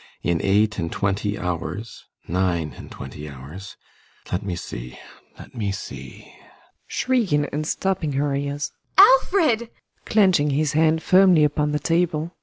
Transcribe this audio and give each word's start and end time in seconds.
In 0.23 0.41
eight 0.41 0.79
and 0.79 0.91
twenty 0.91 1.37
hours 1.37 2.05
nine 2.27 2.73
and 2.75 2.89
twenty 2.89 3.29
hours 3.29 3.77
Let 4.31 4.41
me 4.41 4.55
see! 4.55 4.97
Let 5.37 5.53
me 5.53 5.71
see! 5.71 6.25
ASTA. 6.25 6.49
[Shrieking 6.87 7.45
and 7.53 7.67
stopping 7.67 8.13
her 8.13 8.33
ears.] 8.33 8.71
Alfred! 8.97 9.59
ALLMERS. 9.61 9.69
[Clenching 10.05 10.49
his 10.49 10.71
hand 10.73 11.03
firmly 11.03 11.43
upon 11.43 11.71
the 11.71 11.77
table. 11.77 12.31